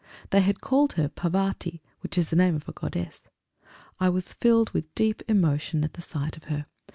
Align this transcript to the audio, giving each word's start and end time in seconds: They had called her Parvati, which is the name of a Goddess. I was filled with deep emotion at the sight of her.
They 0.31 0.41
had 0.41 0.61
called 0.61 0.93
her 0.93 1.07
Parvati, 1.09 1.79
which 1.99 2.17
is 2.17 2.29
the 2.31 2.35
name 2.35 2.55
of 2.55 2.67
a 2.67 2.71
Goddess. 2.71 3.25
I 3.99 4.09
was 4.09 4.33
filled 4.33 4.71
with 4.71 4.95
deep 4.95 5.21
emotion 5.27 5.83
at 5.83 5.93
the 5.93 6.01
sight 6.01 6.35
of 6.35 6.45
her. 6.45 6.65